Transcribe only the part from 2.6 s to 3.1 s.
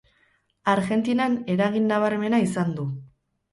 du.